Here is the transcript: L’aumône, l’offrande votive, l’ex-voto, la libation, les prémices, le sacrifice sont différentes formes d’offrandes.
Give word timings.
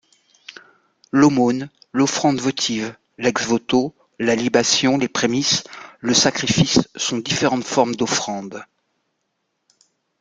L’aumône, 1.11 1.69
l’offrande 1.93 2.39
votive, 2.39 2.95
l’ex-voto, 3.19 3.93
la 4.17 4.33
libation, 4.33 4.97
les 4.97 5.07
prémices, 5.07 5.63
le 5.99 6.15
sacrifice 6.15 6.79
sont 6.95 7.19
différentes 7.19 7.65
formes 7.65 7.95
d’offrandes. 7.95 8.65